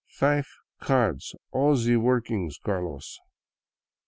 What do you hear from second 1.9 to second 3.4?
workeengs, Carlos."